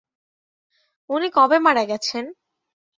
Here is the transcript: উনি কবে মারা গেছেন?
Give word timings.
উনি 1.09 1.27
কবে 1.37 1.57
মারা 1.65 1.83
গেছেন? 1.91 2.25